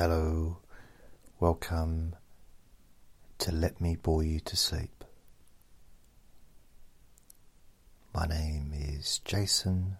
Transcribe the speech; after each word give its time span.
Hello, 0.00 0.58
welcome 1.40 2.14
to 3.38 3.50
Let 3.50 3.80
Me 3.80 3.96
Bore 3.96 4.22
You 4.22 4.38
to 4.38 4.56
Sleep. 4.56 5.02
My 8.14 8.24
name 8.26 8.72
is 8.72 9.18
Jason 9.24 9.96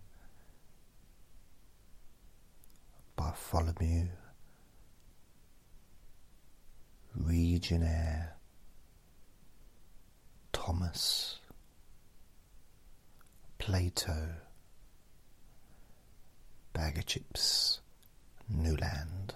Bartholomew 3.16 4.06
Reginaire 7.21 8.28
Thomas 10.53 11.40
Plato 13.58 14.28
Bag 16.73 16.98
of 16.98 17.06
Chips 17.06 17.80
Newland. 18.48 19.34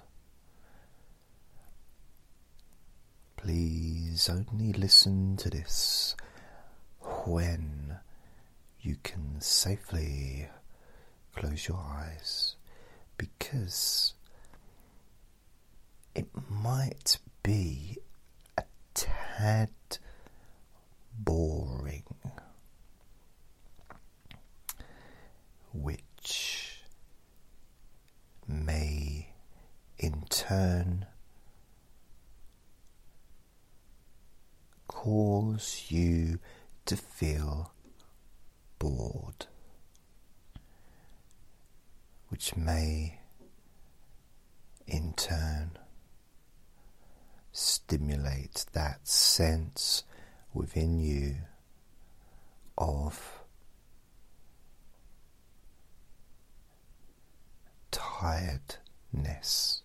Please 3.43 4.31
only 4.31 4.73
listen 4.73 5.37
to 5.39 5.51
this 5.51 6.15
when 7.27 7.97
you 8.81 8.95
can 9.03 9.41
safely 9.41 10.49
close 11.35 11.67
your 11.67 11.79
eyes 11.79 12.55
because 13.17 14.15
it 16.15 16.29
might 16.49 17.19
be 17.43 17.99
a 18.57 18.63
tad 18.95 19.71
boring, 21.19 22.05
which 25.73 26.81
may 28.47 29.31
in 29.99 30.23
turn 30.31 31.07
cause 35.03 35.87
you 35.89 36.39
to 36.87 36.97
feel 36.97 37.73
bored, 38.79 39.47
which 42.29 42.55
may 42.55 43.19
in 44.87 45.13
turn 45.15 45.73
stimulate 47.51 48.65
that 48.75 49.05
sense 49.09 50.05
within 50.55 51.01
you 51.01 51.35
of 52.79 53.41
tiredness, 57.91 59.83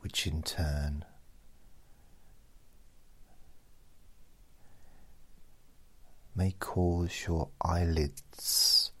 which 0.00 0.26
in 0.26 0.42
turn 0.42 1.04
may 6.34 6.54
cause 6.58 7.24
your 7.26 7.48
eyelids 7.60 8.92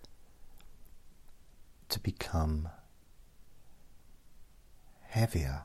to 1.88 1.98
become 2.00 2.68
heavier. 5.02 5.62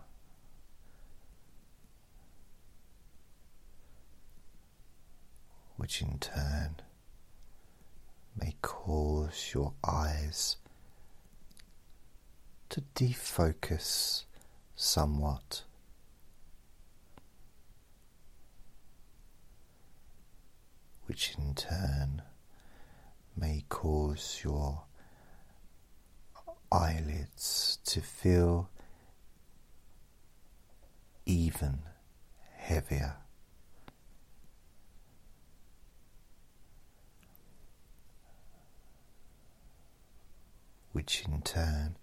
Which 5.77 6.02
in 6.02 6.19
turn 6.19 6.77
may 8.39 8.55
cause 8.61 9.52
your 9.53 9.73
eyes 9.85 10.57
to 12.69 12.81
defocus 12.95 14.23
somewhat. 14.75 15.63
Which 21.07 21.35
in 21.38 21.53
turn 21.53 22.23
may 23.38 23.63
cause 23.69 24.41
your 24.43 24.83
eyelids 26.71 27.77
to 27.85 28.01
feel 28.01 28.69
even 31.25 31.79
heavier. 32.57 33.17
Which 40.91 41.23
in 41.27 41.41
turn 41.41 41.97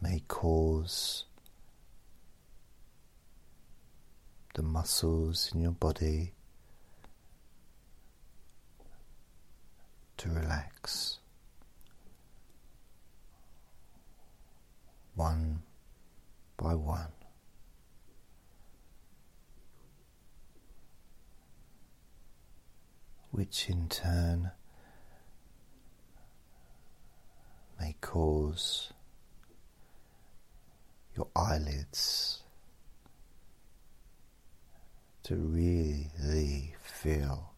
may 0.00 0.22
cause 0.26 1.26
the 4.54 4.62
muscles 4.62 5.50
in 5.54 5.60
your 5.60 5.72
body 5.72 6.34
to 10.18 10.28
relax 10.28 11.18
one 15.14 15.62
by 16.56 16.74
one. 16.74 17.12
Which 23.30 23.70
in 23.70 23.88
turn 23.88 24.50
may 27.80 27.96
cause 28.02 28.92
your 31.16 31.28
eyelids 31.34 32.41
to 35.24 35.36
really 35.36 36.74
feel 36.80 37.52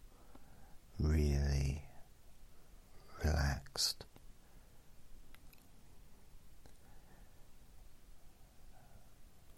really 0.99 1.83
relaxed. 3.25 4.05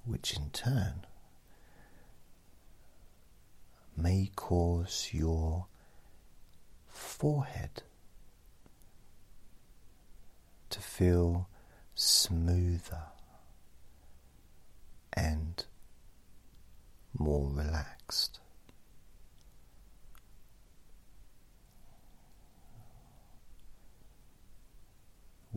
Which 0.05 0.37
in 0.37 0.51
turn 0.51 1.05
may 3.97 4.31
cause 4.37 5.11
your 5.13 5.67
forehead 6.87 7.83
to 10.71 10.81
feel 10.81 11.49
smoother 11.95 13.03
and 15.13 15.65
more 17.19 17.51
relaxed. 17.51 17.96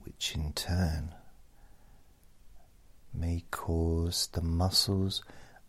Which 0.04 0.34
in 0.34 0.54
turn 0.54 1.14
may 3.14 3.44
cause 3.52 4.30
the 4.32 4.42
muscles 4.42 5.24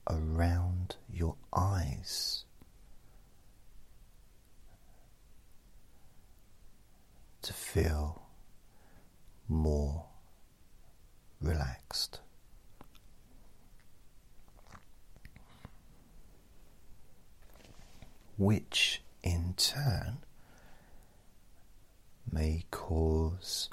around 0.08 0.96
your 1.12 1.36
eyes 1.54 2.44
to 7.42 7.52
feel 7.52 8.22
more 9.48 10.06
relaxed. 11.42 12.20
Which 18.40 19.02
in 19.22 19.52
turn 19.58 20.16
may 22.32 22.64
cause 22.70 23.68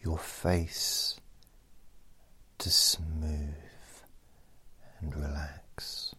your 0.00 0.16
face 0.16 1.20
to 2.56 2.70
smooth 2.70 3.52
and 4.98 5.14
relax. 5.14 6.14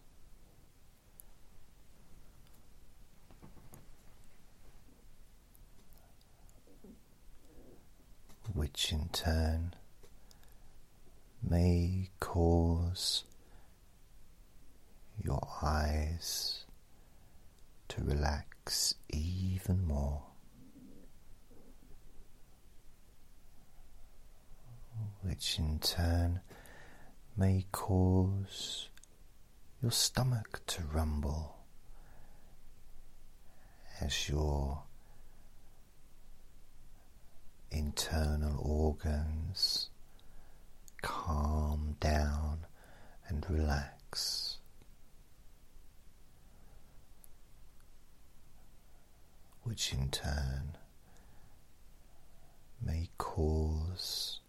Which 8.52 8.92
in 8.92 9.08
turn 9.08 9.74
may 11.42 12.10
cause 12.20 13.24
your 15.20 15.44
eyes 15.60 16.66
to 17.90 18.02
relax 18.04 18.94
even 19.08 19.84
more. 19.84 20.22
Which 25.22 25.58
in 25.58 25.80
turn 25.80 26.40
may 27.36 27.66
cause 27.72 28.88
your 29.82 29.90
stomach 29.90 30.60
to 30.68 30.82
rumble 30.82 31.56
as 34.00 34.28
your 34.28 34.82
internal 37.72 38.58
organs 38.62 39.90
calm 41.02 41.96
down 41.98 42.66
and 43.28 43.44
relax. 43.48 44.49
Which 49.62 49.92
in 49.92 50.10
turn 50.10 50.76
may 52.80 53.08
cause 53.18 54.40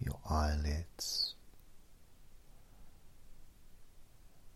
your 0.00 0.18
eyelids 0.28 1.34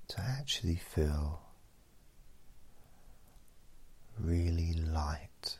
to 0.08 0.20
actually 0.20 0.76
feel 0.76 1.40
really 4.18 4.72
light. 4.72 5.58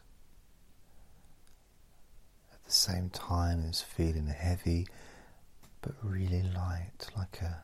At 2.53 2.65
the 2.65 2.73
same 2.73 3.11
time 3.11 3.65
as 3.69 3.83
feeling 3.83 4.27
heavy 4.27 4.87
but 5.81 5.93
really 6.03 6.43
light 6.43 7.09
like 7.17 7.41
a 7.41 7.63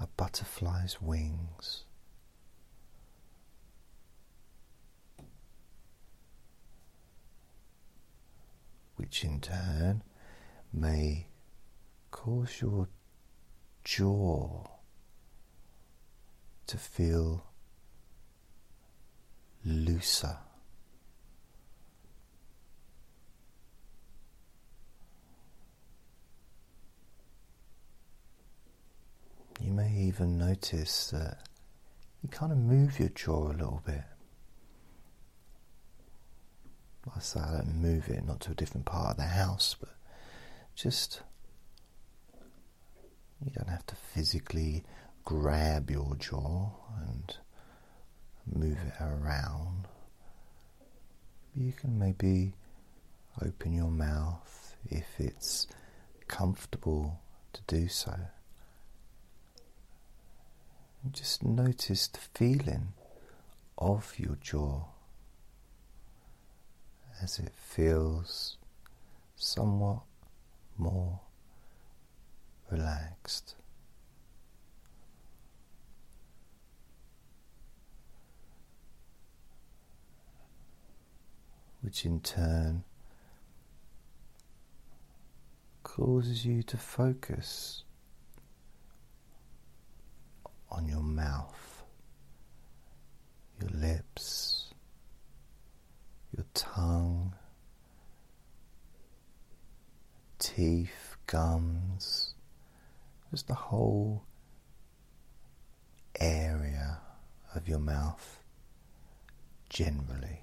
a 0.00 0.06
butterfly's 0.16 1.00
wings 1.00 1.84
which 9.04 9.22
in 9.22 9.38
turn 9.38 10.02
may 10.72 11.26
cause 12.10 12.62
your 12.62 12.88
jaw 13.84 14.64
to 16.66 16.78
feel 16.78 17.44
looser. 19.62 20.38
You 29.60 29.70
may 29.70 29.92
even 29.92 30.38
notice 30.38 31.10
that 31.10 31.46
you 32.22 32.30
kind 32.30 32.52
of 32.52 32.56
move 32.56 32.98
your 32.98 33.10
jaw 33.10 33.48
a 33.48 33.52
little 33.52 33.82
bit. 33.84 34.13
I 37.14 37.20
say 37.20 37.40
I 37.40 37.52
don't 37.52 37.74
move 37.82 38.08
it, 38.08 38.24
not 38.26 38.40
to 38.40 38.52
a 38.52 38.54
different 38.54 38.86
part 38.86 39.12
of 39.12 39.16
the 39.18 39.24
house, 39.24 39.76
but 39.78 39.90
just 40.74 41.22
you 43.44 43.50
don't 43.54 43.68
have 43.68 43.86
to 43.86 43.94
physically 43.94 44.84
grab 45.24 45.90
your 45.90 46.14
jaw 46.16 46.70
and 47.06 47.36
move 48.46 48.78
it 48.86 49.02
around. 49.02 49.86
You 51.54 51.72
can 51.72 51.98
maybe 51.98 52.54
open 53.44 53.72
your 53.72 53.90
mouth 53.90 54.76
if 54.90 55.06
it's 55.18 55.66
comfortable 56.26 57.20
to 57.52 57.60
do 57.66 57.88
so. 57.88 58.14
And 61.02 61.12
just 61.12 61.44
notice 61.44 62.08
the 62.08 62.20
feeling 62.34 62.94
of 63.76 64.14
your 64.18 64.36
jaw 64.40 64.84
as 67.22 67.38
it 67.38 67.52
feels 67.54 68.56
somewhat 69.36 70.00
more 70.76 71.20
relaxed. 72.70 73.56
Which 81.80 82.06
in 82.06 82.20
turn 82.20 82.84
causes 85.82 86.46
you 86.46 86.62
to 86.62 86.76
focus 86.76 87.84
on 90.70 90.88
your 90.88 91.02
mouth, 91.02 91.84
your 93.60 93.70
lips, 93.70 94.53
your 96.36 96.46
tongue, 96.54 97.32
teeth, 100.38 101.16
gums, 101.26 102.34
just 103.30 103.46
the 103.46 103.54
whole 103.54 104.24
area 106.18 106.98
of 107.54 107.68
your 107.68 107.78
mouth 107.78 108.40
generally 109.68 110.40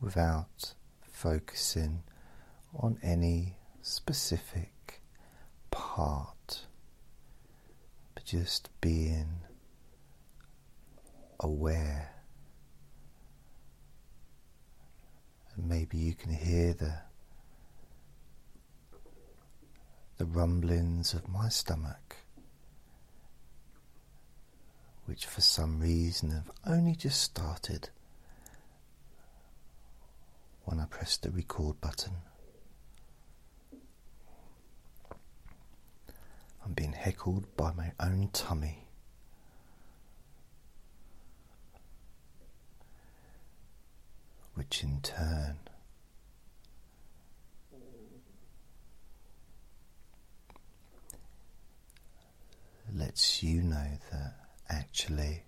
without 0.00 0.74
focusing 1.02 2.02
on 2.74 2.98
any 3.02 3.56
specific 3.82 5.02
part, 5.70 6.66
but 8.14 8.24
just 8.24 8.70
being 8.80 9.40
aware. 11.38 12.19
And 15.60 15.68
maybe 15.68 15.98
you 15.98 16.14
can 16.14 16.32
hear 16.32 16.72
the 16.72 16.94
the 20.16 20.24
rumblings 20.24 21.12
of 21.12 21.28
my 21.28 21.50
stomach, 21.50 22.16
which 25.04 25.26
for 25.26 25.42
some 25.42 25.78
reason 25.78 26.30
have 26.30 26.50
only 26.66 26.94
just 26.94 27.20
started 27.20 27.90
when 30.64 30.80
I 30.80 30.86
press 30.86 31.18
the 31.18 31.30
record 31.30 31.78
button. 31.82 32.14
I'm 36.64 36.72
being 36.72 36.94
heckled 36.94 37.54
by 37.58 37.72
my 37.74 37.92
own 38.00 38.30
tummy. 38.32 38.86
Which 44.60 44.84
in 44.84 45.00
turn 45.00 45.56
lets 52.94 53.42
you 53.42 53.62
know 53.62 53.86
that 54.12 54.34
actually 54.68 55.44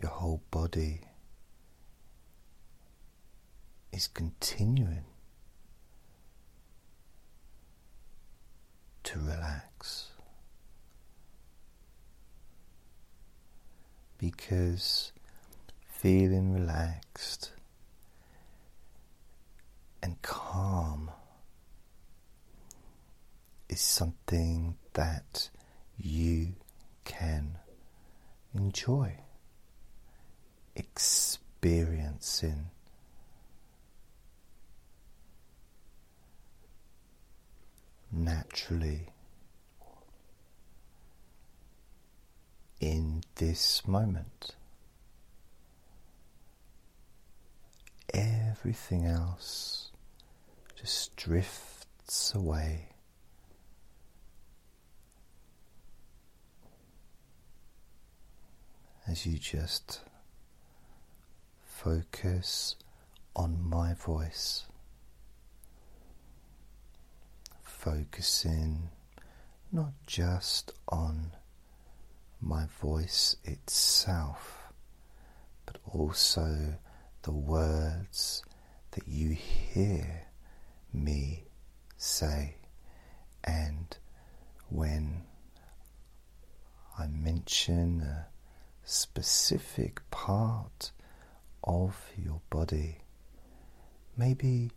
your 0.00 0.12
whole 0.12 0.44
body 0.52 1.00
is 3.92 4.06
continuing 4.06 5.06
to 9.02 9.18
relax 9.18 10.01
because 14.22 15.10
feeling 15.84 16.52
relaxed 16.54 17.50
and 20.00 20.22
calm 20.22 21.10
is 23.68 23.80
something 23.80 24.76
that 24.92 25.50
you 25.98 26.52
can 27.02 27.58
enjoy 28.54 29.12
experiencing. 30.76 32.66
Naturally, 38.12 39.08
in 42.82 43.22
this 43.36 43.86
moment, 43.86 44.56
everything 48.12 49.06
else 49.06 49.92
just 50.74 51.14
drifts 51.14 52.34
away. 52.34 52.88
As 59.06 59.26
you 59.26 59.38
just 59.38 60.00
focus 61.64 62.74
on 63.36 63.62
my 63.62 63.94
voice, 63.94 64.66
focusing 67.62 68.88
not 69.70 69.92
just 70.04 70.72
on 70.88 71.30
my 72.42 72.66
voice 72.80 73.36
itself, 73.44 74.72
but 75.64 75.78
also 75.86 76.74
the 77.22 77.32
words 77.32 78.42
that 78.90 79.06
you 79.06 79.30
hear 79.30 80.26
me 80.92 81.44
say, 81.96 82.56
and 83.44 83.96
when 84.68 85.22
I 86.98 87.06
mention 87.06 88.02
a 88.02 88.26
specific 88.84 90.00
part 90.10 90.90
of 91.64 91.96
your 92.16 92.40
body. 92.50 92.98
Maybe 94.16 94.70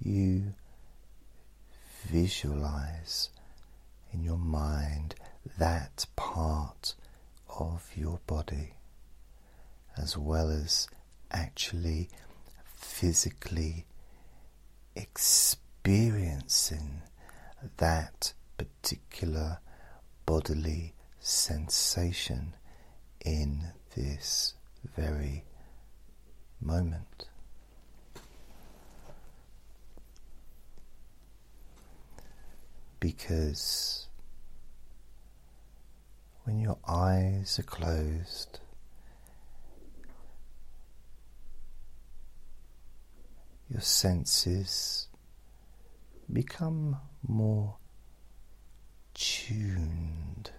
you 0.00 0.54
visualize 2.06 3.30
in 4.12 4.24
your 4.24 4.38
mind 4.38 5.14
that 5.58 6.06
part 6.16 6.94
of 7.58 7.90
your 7.94 8.20
body 8.26 8.74
as 9.96 10.16
well 10.16 10.50
as 10.50 10.88
actually 11.30 12.08
physically 12.74 13.84
experiencing 14.94 17.02
that 17.78 18.32
particular 18.56 19.58
bodily 20.26 20.94
sensation 21.20 22.54
in 23.24 23.72
this 23.94 24.54
very 24.96 25.44
moment. 26.60 27.26
Because 33.00 34.06
when 36.44 36.58
your 36.58 36.78
eyes 36.88 37.58
are 37.58 37.64
closed, 37.64 38.58
your 43.68 43.80
senses 43.80 45.08
become 46.32 46.96
more 47.26 47.76
tuned 49.14 50.50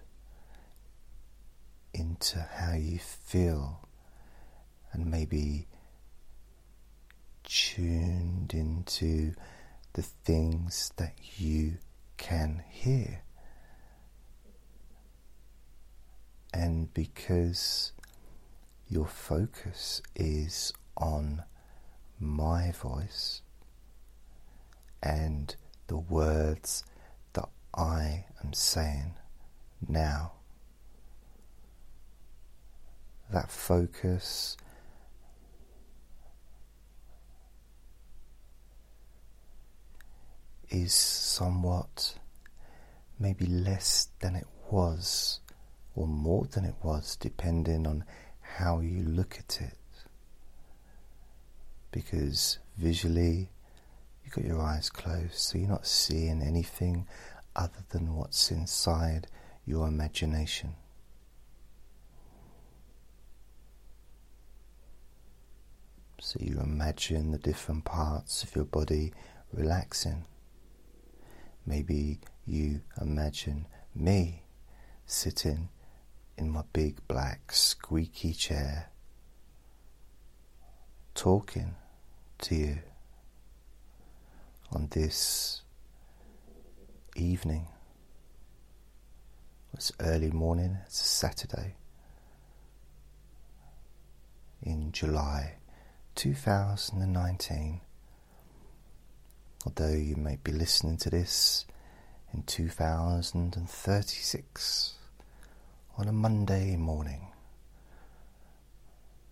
into 1.92 2.38
how 2.38 2.74
you 2.74 2.98
feel 2.98 3.88
and 4.92 5.10
maybe 5.10 5.66
tuned 7.44 8.54
into 8.54 9.34
the 9.92 10.02
things 10.02 10.92
that 10.96 11.14
you 11.36 11.76
can 12.16 12.62
hear. 12.70 13.23
And 16.54 16.94
because 16.94 17.90
your 18.88 19.08
focus 19.08 20.00
is 20.14 20.72
on 20.96 21.42
my 22.20 22.70
voice 22.70 23.42
and 25.02 25.56
the 25.88 25.96
words 25.96 26.84
that 27.32 27.48
I 27.76 28.26
am 28.44 28.52
saying 28.52 29.14
now. 29.88 30.34
That 33.32 33.50
focus 33.50 34.56
is 40.70 40.94
somewhat 40.94 42.14
maybe 43.18 43.46
less 43.46 44.06
than 44.20 44.36
it 44.36 44.46
was 44.70 45.40
or 45.94 46.06
more 46.06 46.46
than 46.46 46.64
it 46.64 46.74
was 46.82 47.16
depending 47.16 47.86
on 47.86 48.04
how 48.40 48.80
you 48.80 49.02
look 49.02 49.36
at 49.38 49.60
it 49.60 49.78
because 51.94 52.58
visually 52.76 53.48
you've 54.24 54.34
got 54.34 54.44
your 54.44 54.60
eyes 54.60 54.90
closed, 54.90 55.34
so 55.34 55.56
you're 55.56 55.68
not 55.68 55.86
seeing 55.86 56.42
anything 56.42 57.06
other 57.54 57.84
than 57.90 58.16
what's 58.16 58.50
inside 58.50 59.28
your 59.64 59.86
imagination. 59.86 60.74
So 66.20 66.40
you 66.40 66.58
imagine 66.58 67.30
the 67.30 67.38
different 67.38 67.84
parts 67.84 68.42
of 68.42 68.56
your 68.56 68.64
body 68.64 69.12
relaxing. 69.52 70.24
Maybe 71.64 72.18
you 72.44 72.80
imagine 73.00 73.68
me 73.94 74.42
sitting 75.06 75.68
in 76.36 76.50
my 76.50 76.62
big 76.72 76.96
black 77.06 77.52
squeaky 77.52 78.32
chair 78.32 78.90
talking 81.14 81.76
to 82.38 82.54
you 82.54 82.78
on 84.72 84.88
this 84.90 85.62
evening. 87.14 87.68
It's 89.72 89.92
early 90.00 90.30
morning, 90.30 90.78
it's 90.86 91.00
a 91.00 91.04
Saturday 91.04 91.76
in 94.62 94.92
July 94.92 95.54
2019. 96.14 97.80
Although 99.66 99.94
you 99.94 100.16
may 100.16 100.36
be 100.42 100.52
listening 100.52 100.98
to 100.98 101.08
this 101.10 101.64
in 102.32 102.42
2036 102.42 104.94
on 105.96 106.08
a 106.08 106.12
Monday 106.12 106.76
morning, 106.76 107.28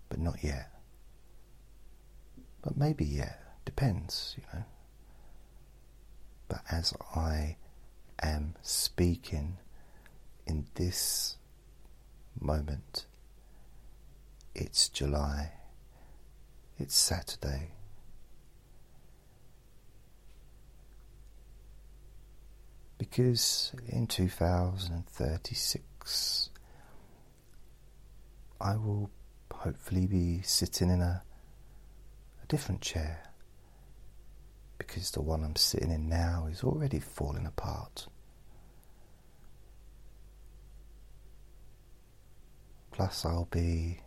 but 0.08 0.18
not 0.18 0.42
yet. 0.44 0.70
But 2.62 2.76
maybe, 2.76 3.04
yeah, 3.04 3.34
depends, 3.64 4.36
you 4.36 4.44
know. 4.52 4.64
But 6.48 6.62
as 6.70 6.92
I 7.16 7.56
am 8.22 8.54
speaking 8.62 9.58
in 10.46 10.66
this 10.74 11.36
moment, 12.38 13.06
it's 14.54 14.88
July, 14.88 15.52
it's 16.78 16.96
Saturday. 16.96 17.72
Because 22.98 23.72
in 23.88 24.06
2036, 24.06 26.50
I 28.62 28.76
will 28.76 29.10
hopefully 29.52 30.06
be 30.06 30.40
sitting 30.42 30.88
in 30.88 31.02
a 31.02 31.22
different 32.46 32.80
chair 32.80 33.24
because 34.78 35.10
the 35.10 35.20
one 35.20 35.42
I'm 35.42 35.56
sitting 35.56 35.90
in 35.90 36.08
now 36.08 36.46
is 36.48 36.62
already 36.62 37.00
falling 37.00 37.46
apart. 37.46 38.06
Plus, 42.92 43.24
I'll 43.24 43.48
be. 43.50 44.00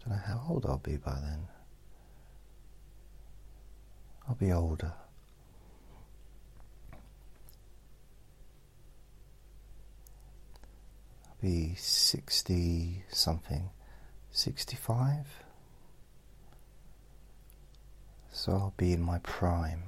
I 0.00 0.08
don't 0.08 0.16
know 0.16 0.22
how 0.26 0.46
old 0.48 0.66
I'll 0.66 0.78
be 0.78 0.96
by 0.96 1.20
then. 1.20 1.46
I'll 4.26 4.34
be 4.34 4.50
older. 4.50 4.92
Be 11.44 11.74
60 11.76 13.04
something. 13.10 13.68
65. 14.30 15.26
So 18.32 18.52
I'll 18.52 18.74
be 18.78 18.94
in 18.94 19.02
my 19.02 19.18
prime 19.18 19.82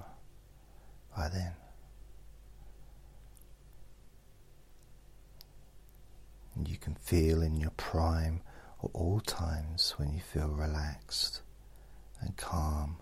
by 1.16 1.30
then. 1.30 1.52
And 6.54 6.68
you 6.68 6.76
can 6.76 6.94
feel 6.94 7.40
in 7.40 7.56
your 7.56 7.72
prime 7.78 8.42
at 8.84 8.90
all 8.92 9.20
times 9.20 9.94
when 9.96 10.12
you 10.12 10.20
feel 10.20 10.48
relaxed 10.48 11.40
and 12.20 12.36
calm, 12.36 12.98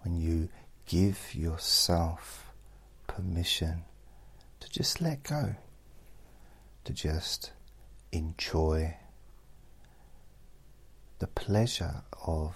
when 0.00 0.16
you 0.16 0.48
give 0.86 1.34
yourself 1.34 2.50
permission 3.06 3.84
to 4.60 4.70
just 4.70 5.02
let 5.02 5.22
go, 5.22 5.54
to 6.84 6.92
just 6.92 7.52
enjoy 8.10 8.96
the 11.18 11.26
pleasure 11.26 12.02
of 12.26 12.54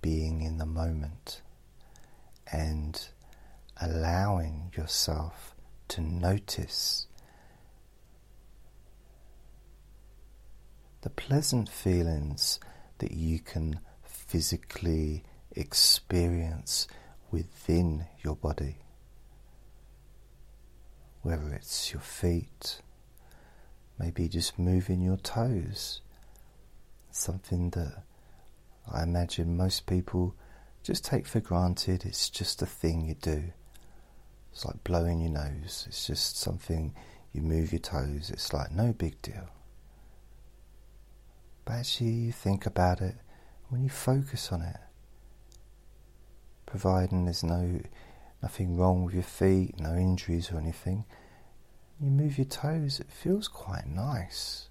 being 0.00 0.42
in 0.42 0.58
the 0.58 0.66
moment 0.66 1.42
and 2.52 3.08
allowing 3.80 4.70
yourself 4.76 5.54
to 5.88 6.00
notice 6.00 7.06
the 11.02 11.10
pleasant 11.10 11.68
feelings 11.68 12.60
that 12.98 13.10
you 13.12 13.40
can 13.40 13.80
physically 14.04 15.24
experience 15.50 16.86
within 17.30 18.06
your 18.22 18.36
body, 18.36 18.76
whether 21.22 21.52
it's 21.52 21.92
your 21.92 22.00
feet, 22.00 22.80
maybe 23.98 24.28
just 24.28 24.58
moving 24.58 25.00
your 25.00 25.16
toes 25.18 26.00
something 27.10 27.70
that 27.70 28.02
I 28.90 29.02
imagine 29.02 29.56
most 29.56 29.86
people 29.86 30.34
just 30.82 31.04
take 31.04 31.26
for 31.26 31.40
granted. 31.40 32.04
It's 32.04 32.28
just 32.28 32.62
a 32.62 32.66
thing 32.66 33.06
you 33.06 33.14
do. 33.14 33.52
It's 34.52 34.64
like 34.64 34.82
blowing 34.82 35.20
your 35.20 35.30
nose. 35.30 35.84
It's 35.86 36.06
just 36.06 36.38
something 36.38 36.94
you 37.32 37.40
move 37.40 37.72
your 37.72 37.78
toes, 37.78 38.30
it's 38.30 38.52
like 38.52 38.70
no 38.72 38.92
big 38.92 39.20
deal. 39.22 39.48
But 41.64 41.74
actually, 41.74 42.10
you 42.10 42.32
think 42.32 42.66
about 42.66 43.00
it 43.00 43.16
when 43.68 43.82
you 43.82 43.88
focus 43.88 44.52
on 44.52 44.60
it, 44.60 44.76
providing 46.66 47.24
there's 47.24 47.42
no 47.42 47.80
nothing 48.42 48.76
wrong 48.76 49.04
with 49.04 49.14
your 49.14 49.22
feet, 49.22 49.80
no 49.80 49.94
injuries 49.94 50.50
or 50.52 50.58
anything, 50.58 51.04
you 52.02 52.10
move 52.10 52.36
your 52.36 52.46
toes, 52.46 52.98
it 52.98 53.10
feels 53.10 53.46
quite 53.46 53.86
nice. 53.86 54.68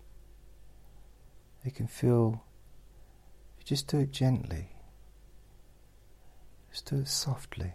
It 1.63 1.75
can 1.75 1.87
feel, 1.87 2.43
you 3.57 3.63
just 3.63 3.87
do 3.87 3.99
it 3.99 4.11
gently, 4.11 4.67
just 6.69 6.89
do 6.89 6.97
it 6.97 7.07
softly, 7.07 7.73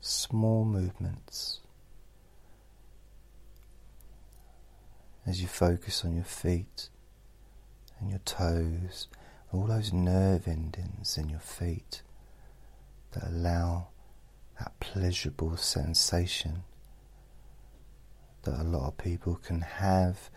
small 0.00 0.66
movements. 0.66 1.60
As 5.26 5.40
you 5.40 5.48
focus 5.48 6.04
on 6.04 6.14
your 6.14 6.24
feet 6.24 6.90
and 7.98 8.10
your 8.10 8.20
toes, 8.20 9.08
all 9.52 9.66
those 9.66 9.92
nerve 9.92 10.46
endings 10.46 11.16
in 11.16 11.30
your 11.30 11.40
feet 11.40 12.02
that 13.12 13.26
allow 13.26 13.88
that 14.58 14.78
pleasurable 14.80 15.56
sensation 15.56 16.64
that 18.42 18.60
a 18.60 18.64
lot 18.64 18.88
of 18.88 18.98
people 18.98 19.36
can 19.36 19.60
have 19.60 20.30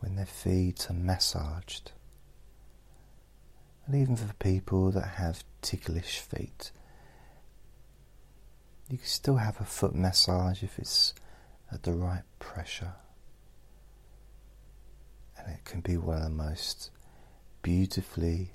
when 0.00 0.16
their 0.16 0.26
feet 0.26 0.86
are 0.90 0.94
massaged. 0.94 1.92
And 3.86 3.96
even 3.96 4.16
for 4.16 4.32
people 4.34 4.90
that 4.90 5.06
have 5.16 5.44
ticklish 5.62 6.18
feet, 6.18 6.72
you 8.88 8.98
can 8.98 9.06
still 9.06 9.36
have 9.36 9.60
a 9.60 9.64
foot 9.64 9.94
massage 9.94 10.62
if 10.62 10.78
it's 10.78 11.14
at 11.72 11.82
the 11.82 11.92
right 11.92 12.22
pressure. 12.38 12.94
And 15.36 15.54
it 15.54 15.64
can 15.64 15.80
be 15.80 15.96
one 15.96 16.18
of 16.18 16.24
the 16.24 16.30
most 16.30 16.90
beautifully 17.62 18.52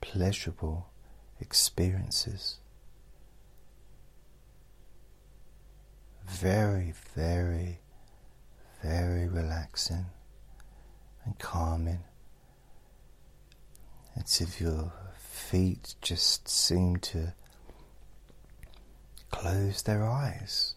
pleasurable 0.00 0.88
experiences. 1.40 2.58
Very, 6.40 6.94
very, 7.14 7.80
very 8.82 9.28
relaxing 9.28 10.06
and 11.26 11.38
calming. 11.38 12.04
It's 14.16 14.40
if 14.40 14.58
your 14.58 14.90
feet 15.18 15.96
just 16.00 16.48
seem 16.48 16.96
to 16.96 17.34
close 19.30 19.82
their 19.82 20.02
eyes 20.02 20.76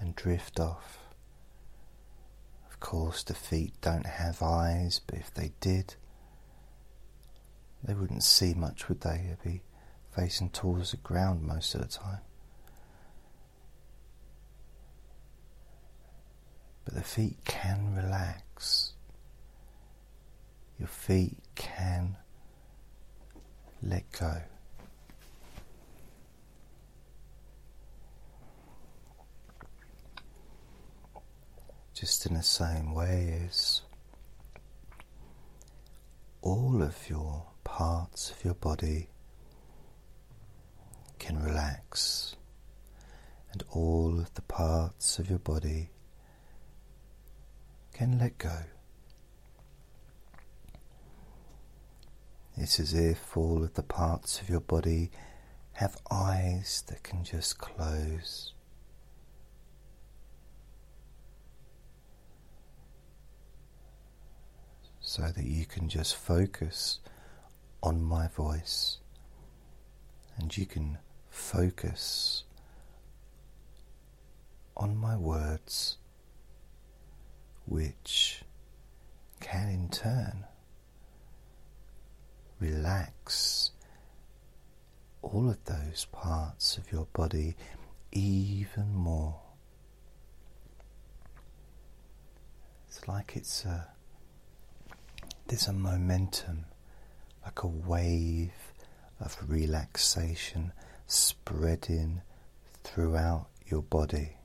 and 0.00 0.16
drift 0.16 0.58
off. 0.58 1.00
Of 2.70 2.80
course, 2.80 3.22
the 3.22 3.34
feet 3.34 3.74
don't 3.82 4.06
have 4.06 4.40
eyes, 4.40 5.02
but 5.06 5.18
if 5.18 5.34
they 5.34 5.52
did, 5.60 5.96
they 7.84 7.92
wouldn't 7.92 8.22
see 8.22 8.54
much, 8.54 8.88
would 8.88 9.02
they? 9.02 9.36
They'd 9.44 9.52
be 9.52 9.62
facing 10.16 10.48
towards 10.48 10.92
the 10.92 10.96
ground 10.96 11.42
most 11.42 11.74
of 11.74 11.82
the 11.82 11.88
time. 11.88 12.20
But 16.88 16.94
the 16.94 17.02
feet 17.02 17.36
can 17.44 17.94
relax. 17.94 18.94
Your 20.78 20.88
feet 20.88 21.36
can 21.54 22.16
let 23.82 24.10
go. 24.18 24.40
Just 31.92 32.24
in 32.24 32.32
the 32.32 32.42
same 32.42 32.94
way 32.94 33.38
as 33.46 33.82
all 36.40 36.82
of 36.82 36.96
your 37.10 37.44
parts 37.64 38.30
of 38.30 38.42
your 38.42 38.54
body 38.54 39.10
can 41.18 41.38
relax, 41.42 42.34
and 43.52 43.62
all 43.72 44.18
of 44.18 44.32
the 44.32 44.40
parts 44.40 45.18
of 45.18 45.28
your 45.28 45.40
body 45.40 45.90
can 47.98 48.16
let 48.16 48.38
go. 48.38 48.56
It's 52.56 52.78
as 52.78 52.94
if 52.94 53.36
all 53.36 53.64
of 53.64 53.74
the 53.74 53.82
parts 53.82 54.40
of 54.40 54.48
your 54.48 54.60
body 54.60 55.10
have 55.72 55.96
eyes 56.08 56.84
that 56.86 57.02
can 57.02 57.24
just 57.24 57.58
close. 57.58 58.52
So 65.00 65.22
that 65.34 65.44
you 65.44 65.66
can 65.66 65.88
just 65.88 66.14
focus 66.14 67.00
on 67.82 68.04
my 68.04 68.28
voice 68.28 68.98
and 70.36 70.56
you 70.56 70.66
can 70.66 70.98
focus 71.30 72.44
on 74.76 74.96
my 74.96 75.16
words, 75.16 75.96
which 77.68 78.42
can 79.40 79.68
in 79.68 79.88
turn 79.88 80.44
relax 82.60 83.70
all 85.22 85.48
of 85.50 85.62
those 85.64 86.06
parts 86.10 86.76
of 86.76 86.90
your 86.90 87.06
body 87.12 87.54
even 88.12 88.94
more. 88.94 89.38
It's 92.88 93.06
like 93.06 93.36
it's 93.36 93.64
a 93.64 93.88
there's 95.46 95.68
a 95.68 95.72
momentum, 95.72 96.66
like 97.44 97.62
a 97.62 97.66
wave 97.66 98.52
of 99.20 99.36
relaxation 99.46 100.72
spreading 101.06 102.20
throughout 102.84 103.46
your 103.66 103.82
body, 103.82 104.37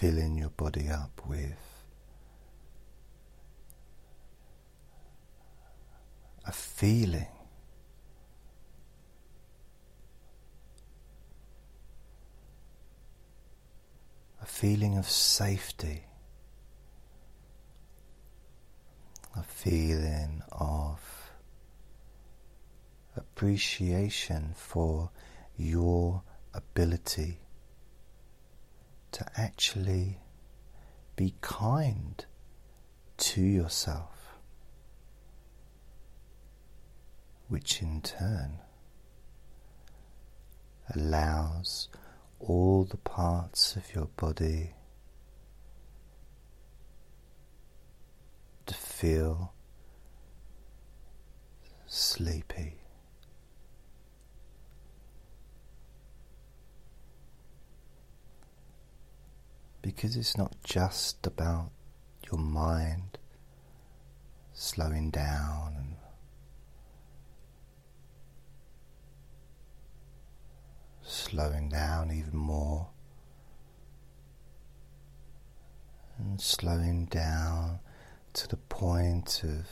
filling 0.00 0.38
your 0.38 0.48
body 0.48 0.88
up 0.88 1.20
with 1.26 1.84
a 6.46 6.52
feeling. 6.52 7.26
A 14.40 14.46
feeling 14.46 14.96
of 14.96 15.06
safety, 15.06 16.04
a 19.36 19.42
feeling 19.42 20.42
of 20.50 20.98
appreciation 23.14 24.54
for 24.56 25.10
your 25.58 26.22
ability 26.54 27.36
to 29.12 29.26
actually 29.36 30.18
be 31.16 31.34
kind 31.40 32.24
to 33.18 33.42
yourself, 33.42 34.38
which 37.48 37.82
in 37.82 38.00
turn 38.00 38.58
allows 40.94 41.88
all 42.38 42.84
the 42.84 42.96
parts 42.96 43.76
of 43.76 43.94
your 43.94 44.06
body 44.16 44.74
to 48.66 48.74
feel 48.74 49.52
sleepy. 51.86 52.79
Because 59.82 60.16
it's 60.16 60.36
not 60.36 60.56
just 60.62 61.26
about 61.26 61.70
your 62.30 62.40
mind 62.40 63.18
slowing 64.52 65.10
down 65.10 65.74
and 65.76 65.96
slowing 71.02 71.68
down 71.68 72.12
even 72.12 72.36
more 72.36 72.88
and 76.18 76.40
slowing 76.40 77.06
down 77.06 77.78
to 78.34 78.46
the 78.48 78.56
point 78.56 79.42
of 79.42 79.66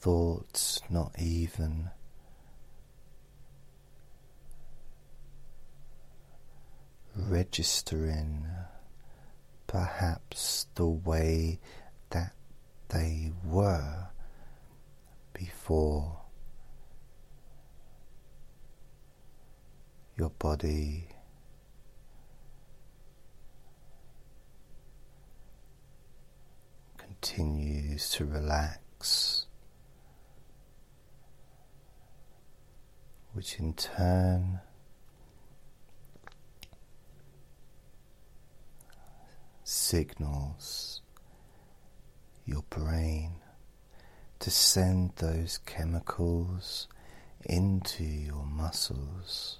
thoughts 0.00 0.80
not 0.88 1.12
even 1.18 1.90
registering 7.16 8.46
perhaps 9.66 10.66
the 10.74 10.86
way 10.86 11.58
that 12.10 12.32
they 12.88 13.32
were 13.44 14.08
before 15.32 16.20
your 20.16 20.30
body 20.30 21.08
continues 26.98 28.10
to 28.10 28.24
relax, 28.24 29.46
which 33.32 33.58
in 33.58 33.72
turn 33.74 34.60
signals 39.74 41.02
your 42.46 42.62
brain 42.70 43.32
to 44.38 44.48
send 44.48 45.10
those 45.16 45.58
chemicals 45.66 46.86
into 47.44 48.04
your 48.04 48.46
muscles. 48.46 49.58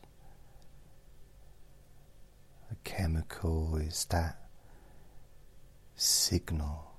A 2.71 2.77
chemical 2.85 3.77
is 3.77 4.07
that 4.11 4.39
signal 5.97 6.93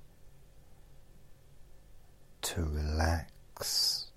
to 2.42 2.62
relax 2.64 4.10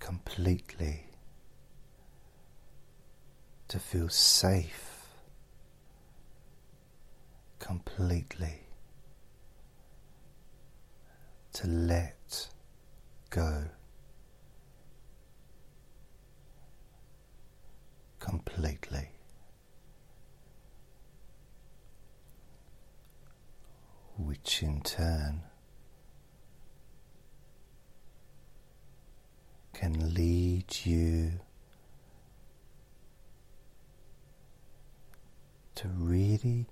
completely, 0.00 1.04
to 3.68 3.78
feel 3.78 4.08
safe 4.08 4.97
completely, 7.58 8.60
to 11.52 11.66
let 11.66 12.48
go 13.30 13.64
completely. 18.18 19.10
Which 24.16 24.62
in 24.64 24.80
turn 24.80 25.42
can 29.72 30.12
lead 30.12 30.64
you 30.84 31.40
to 35.76 35.86
really 35.88 36.66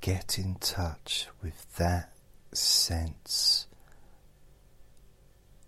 get 0.00 0.38
in 0.38 0.56
touch 0.56 1.28
with 1.42 1.76
that 1.76 2.12
sense 2.52 3.66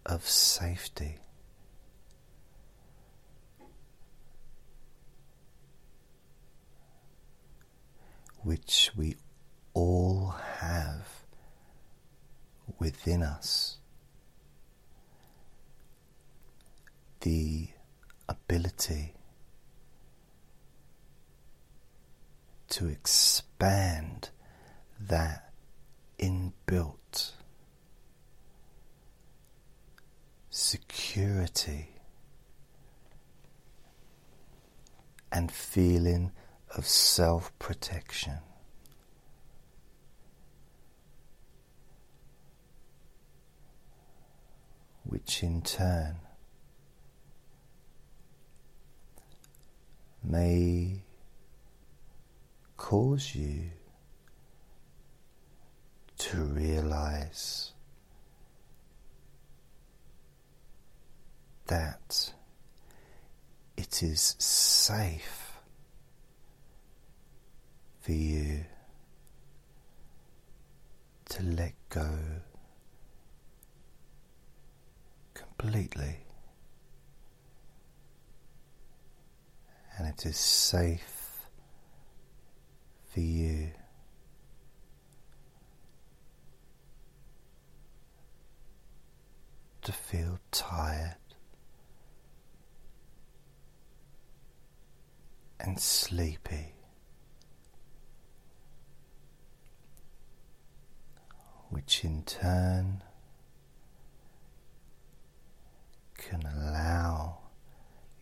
of 0.07 0.27
safety. 0.27 1.17
Which 8.43 8.91
we 8.97 9.17
all 9.75 10.35
have 10.61 11.09
within 12.79 13.23
us. 13.23 13.79
the 17.21 17.69
ability 18.29 19.13
to 22.69 22.89
expand 22.89 24.31
that 25.01 25.53
inbuilt 26.19 27.33
security 30.51 31.89
and 35.31 35.51
feeling 35.53 36.33
of 36.77 36.87
self 36.87 37.57
protection. 37.59 38.39
Which 45.05 45.43
in 45.43 45.63
turn 45.63 46.17
may 50.23 51.01
cause 52.79 53.35
you 53.35 53.65
to 56.17 56.39
realize 56.39 57.73
that 61.67 62.33
it 63.77 64.03
is 64.03 64.35
safe 64.39 65.53
for 68.01 68.13
you 68.13 68.65
to 71.29 71.43
let 71.43 71.75
go 71.91 72.19
completely. 75.35 76.21
and 79.99 80.07
it 80.07 80.25
is 80.25 80.37
safe 80.37 81.18
for 83.09 83.21
you. 83.21 83.71
To 89.83 89.93
feel 89.93 90.39
tired 90.51 91.17
and 95.59 95.81
sleepy, 95.81 96.75
which 101.71 102.05
in 102.05 102.23
turn 102.25 103.03
can 106.19 106.43
allow 106.43 107.39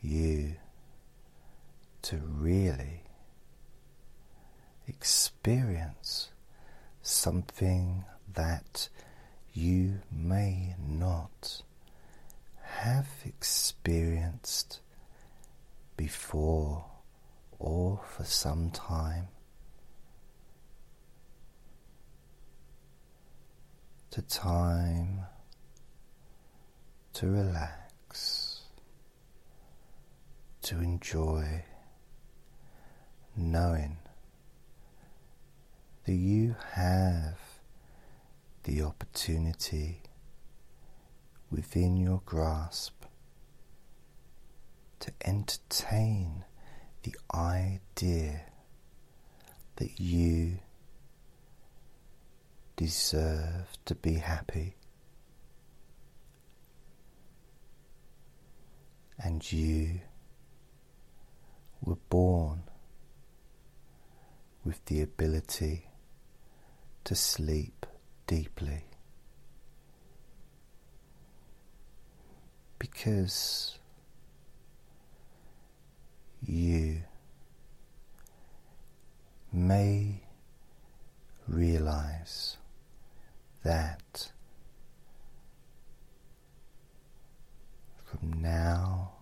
you 0.01 0.55
to 2.03 2.18
really 2.18 3.05
experience 4.88 6.31
something 7.03 8.05
that 8.33 8.88
you 9.53 10.01
may 10.11 10.75
not 10.87 11.62
have 12.62 13.09
experienced 13.25 14.81
before 15.96 16.85
or 17.59 18.01
for 18.16 18.25
some 18.25 18.70
time. 18.70 19.29
To 24.11 24.22
time 24.22 25.20
to 27.14 27.27
relax, 27.27 28.61
to 30.62 30.81
enjoy 30.81 31.64
knowing 33.37 33.96
that 36.06 36.14
you 36.14 36.54
have 36.74 37.36
the 38.62 38.80
opportunity 38.80 40.00
within 41.50 41.96
your 41.96 42.22
grasp 42.24 43.04
to 45.00 45.10
entertain 45.24 46.44
the 47.02 47.14
idea 47.34 48.42
that 49.76 50.00
you 50.00 50.58
deserve 52.76 53.76
to 53.84 53.94
be 53.96 54.14
happy. 54.14 54.76
And 59.18 59.50
you 59.50 60.00
were 61.80 61.98
born 62.08 62.62
with 64.64 64.84
the 64.84 65.02
ability 65.02 65.86
to 67.06 67.14
sleep 67.14 67.86
deeply. 68.26 68.82
Because 72.80 73.78
you 76.44 77.02
may 79.52 80.20
realize 81.46 82.56
that 83.62 84.32
from 88.04 88.42
now 88.42 89.12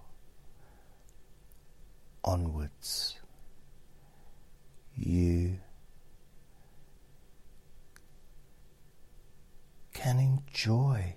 onwards 2.24 3.18
you 4.96 5.58
can 10.04 10.18
enjoy 10.18 11.14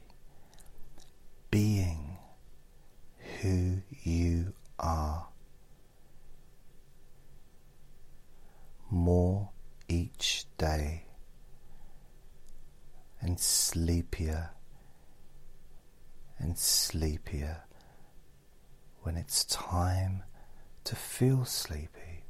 being 1.51 2.17
who 3.41 3.81
you 4.01 4.53
are 4.79 5.27
more 8.89 9.49
each 9.89 10.45
day 10.57 11.03
and 13.19 13.37
sleepier 13.41 14.51
and 16.39 16.57
sleepier 16.57 17.65
when 19.01 19.17
it's 19.17 19.43
time 19.43 20.23
to 20.85 20.95
feel 20.95 21.43
sleepy, 21.43 22.23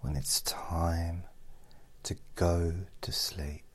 when 0.00 0.14
it's 0.14 0.40
time 0.42 1.24
to 2.04 2.14
go 2.36 2.72
to 3.00 3.10
sleep. 3.10 3.67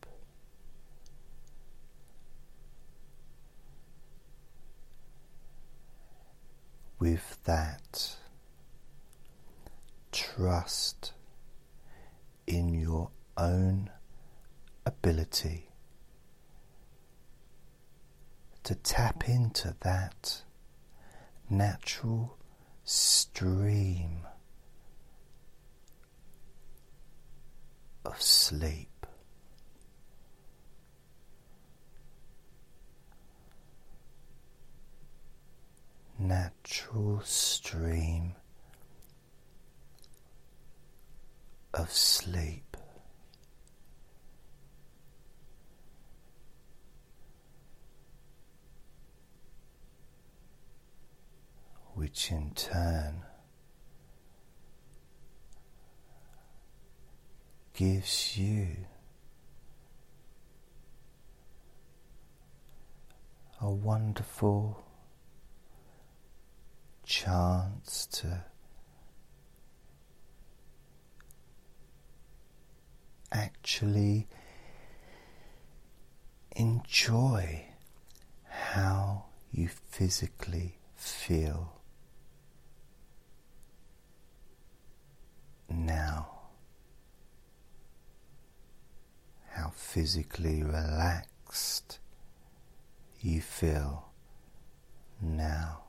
With 7.03 7.37
that, 7.43 8.15
trust 10.13 11.11
in 12.47 12.73
your 12.73 13.09
own 13.35 13.89
ability 14.85 15.67
to 18.63 18.75
tap 18.75 19.27
into 19.27 19.75
that 19.81 20.43
natural 21.49 22.37
stream 22.85 24.19
of 28.05 28.21
sleep. 28.21 28.92
Natural 36.43 37.21
stream 37.23 38.33
of 41.73 41.89
sleep. 41.89 42.75
Which 51.93 52.29
in 52.29 52.51
turn 52.55 53.23
gives 57.73 58.37
you 58.37 58.67
a 63.61 63.69
wonderful 63.71 64.83
chance 67.05 68.05
to 68.07 68.43
actually 73.31 74.27
enjoy 76.55 77.65
how 78.47 79.25
you 79.51 79.67
physically 79.67 80.77
feel 80.95 81.73
now, 85.69 86.27
how 89.51 89.71
physically 89.75 90.63
relaxed 90.63 91.99
you 93.19 93.41
feel 93.41 94.09
now. 95.21 95.82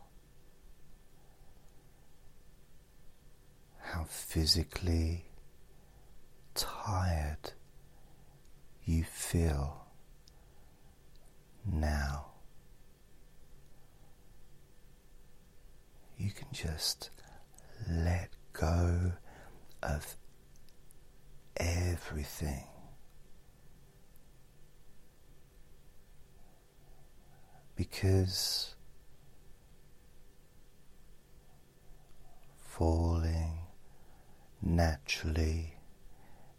How 4.05 4.11
physically 4.11 5.25
tired 6.55 7.53
you 8.85 9.03
feel 9.03 9.87
now. 11.65 12.27
You 16.19 16.31
can 16.33 16.49
just 16.53 17.09
let 17.91 18.29
go 18.53 19.13
of 19.83 20.17
everything. 21.57 22.65
Because 27.75 28.75
falling 32.59 33.64
naturally 34.65 35.75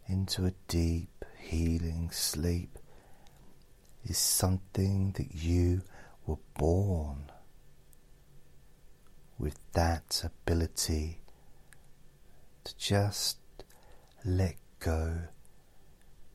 into 0.06 0.46
a 0.46 0.52
deep 0.68 1.24
healing 1.38 2.10
sleep 2.12 2.78
is 4.04 4.18
something 4.18 5.12
that 5.12 5.34
you 5.34 5.82
were 6.26 6.38
born 6.56 7.30
with 9.38 9.58
that 9.72 10.22
ability 10.24 11.20
to 12.64 12.76
just 12.78 13.38
let 14.24 14.56
go 14.80 15.18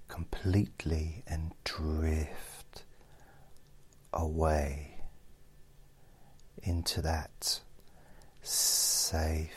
completely 0.07 1.23
and 1.27 1.53
drift 1.63 2.83
away 4.13 4.97
into 6.63 7.01
that 7.01 7.59
safe 8.41 9.49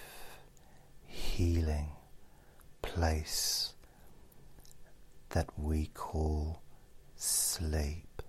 healing 1.07 1.94
place 2.85 3.73
that 5.31 5.49
we 5.57 5.87
call 5.95 6.61
sleep, 7.17 8.23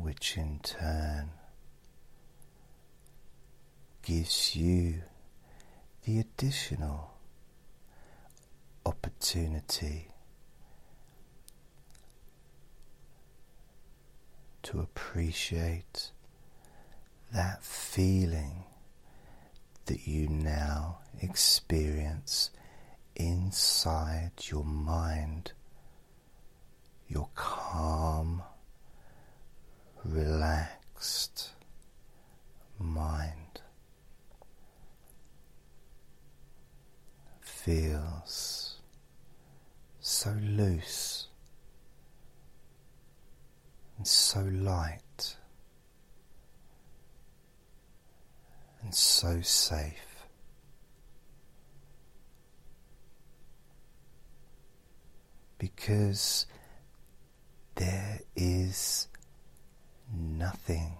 which 0.00 0.36
in 0.38 0.60
turn 0.62 1.28
gives 4.02 4.56
you 4.56 5.02
the 6.04 6.20
additional 6.20 7.12
opportunity 8.86 10.08
to 14.62 14.80
appreciate 14.80 16.12
that 17.32 17.62
feeling 17.62 18.64
that 19.86 20.06
you 20.06 20.28
now 20.28 20.98
experience 21.20 22.50
inside 23.14 24.32
your 24.50 24.64
mind, 24.64 25.52
your 27.08 27.28
calm, 27.34 28.42
relaxed 30.04 31.50
mind 32.78 33.60
feels 37.40 38.76
so 39.98 40.30
loose 40.40 41.26
and 43.98 44.06
so 44.06 44.40
light. 44.40 45.36
And 48.86 48.94
so 48.94 49.40
safe. 49.40 50.28
Because 55.58 56.46
there 57.74 58.20
is 58.36 59.08
nothing 60.16 60.98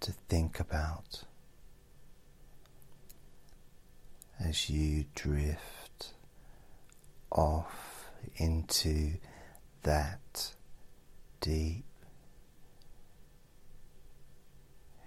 to 0.00 0.12
think 0.28 0.60
about 0.60 1.24
as 4.38 4.68
you 4.68 5.06
drift 5.14 6.12
off 7.32 8.10
into 8.36 9.14
that 9.82 10.52
deep 11.40 11.86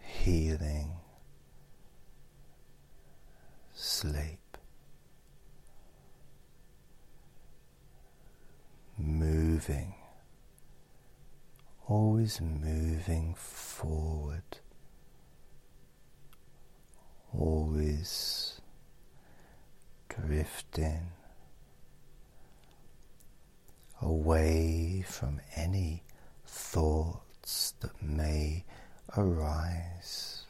healing 0.01 0.93
sleep, 3.83 4.57
moving, 8.97 9.93
always 11.87 12.39
moving 12.39 13.35
forward, 13.35 14.59
always 17.37 18.61
drifting 20.07 21.11
away 24.01 25.03
from 25.05 25.41
any 25.57 26.03
thoughts 26.45 27.73
that 27.81 28.01
may 28.01 28.63
arise 29.17 30.42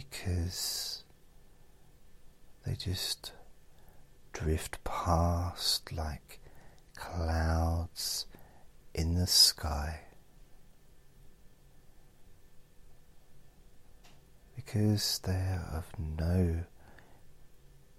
because 0.00 1.04
they 2.64 2.74
just 2.74 3.32
drift 4.32 4.82
past 4.82 5.92
like 5.92 6.40
clouds 6.96 8.26
in 8.94 9.14
the 9.14 9.26
sky. 9.26 10.00
Because 14.56 15.20
they 15.24 15.32
are 15.32 15.70
of 15.74 15.86
no 15.98 16.64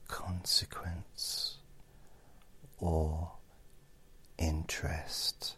consequence 0.08 1.58
or 2.80 3.32
interest 4.40 5.56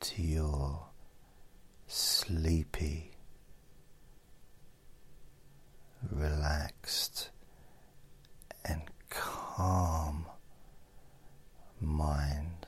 to 0.00 0.22
your 0.22 0.86
sleepy, 1.86 3.17
relaxed, 6.10 7.30
and 8.64 8.82
calm 9.10 10.26
mind 11.80 12.66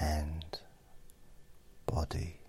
and 0.00 0.58
body 1.86 2.40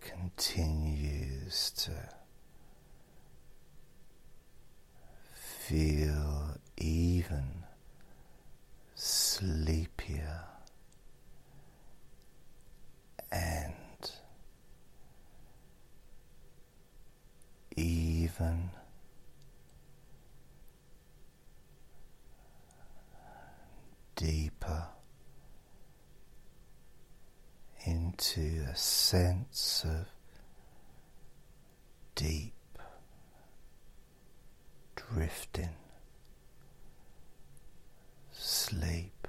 continues 0.00 1.70
to 1.70 1.92
feel 5.32 6.56
even 6.76 7.64
sleepier 8.94 10.44
and 13.30 13.74
even 18.40 18.70
deeper 24.16 24.86
into 27.84 28.64
a 28.70 28.76
sense 28.76 29.84
of 29.86 30.06
deep 32.14 32.54
drifting 34.96 35.70
sleep. 38.32 39.26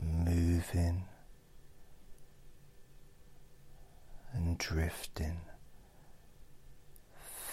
Moving 0.00 1.04
drifting 4.58 5.40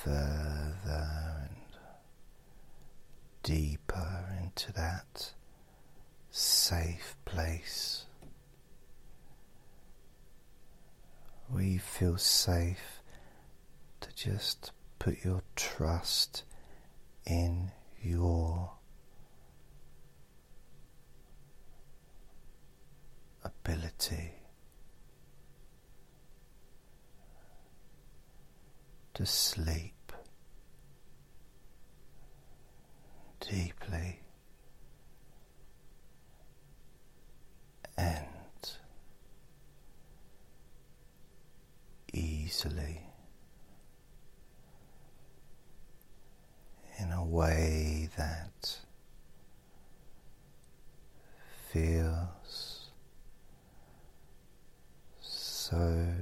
further 0.03 1.07
and 1.41 1.55
deeper 3.43 4.35
into 4.41 4.73
that 4.73 5.33
safe 6.31 7.15
place. 7.25 8.05
We 11.49 11.77
feel 11.77 12.17
safe 12.17 13.01
to 14.01 14.13
just 14.15 14.71
put 14.99 15.23
your 15.23 15.43
trust 15.55 16.43
in 17.25 17.71
your 18.01 18.71
ability 23.43 24.33
to 29.15 29.25
sleep 29.25 30.11
deeply 33.39 34.19
and 37.97 38.25
easily 42.11 43.03
in 46.99 47.09
a 47.13 47.23
way 47.23 48.09
that 48.17 48.79
feels 51.71 52.89
so 55.21 56.14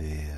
Yeah. 0.00 0.29